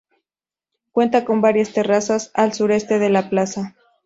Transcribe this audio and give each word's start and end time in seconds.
Cuenta 0.93 1.25
con 1.25 1.41
varias 1.41 1.73
terrazas 1.73 2.31
al 2.33 2.53
suroeste 2.53 2.97
de 2.97 3.11
la 3.11 3.29
plaza. 3.29 3.75